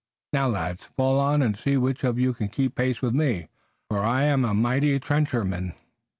[0.33, 3.49] Now, lads, fall on and see which of you can keep pace with me,
[3.87, 5.75] for I am a mighty trencherman."